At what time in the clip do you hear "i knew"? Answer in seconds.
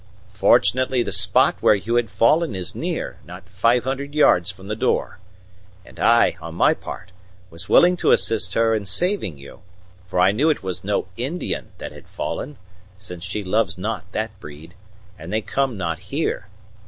10.19-10.49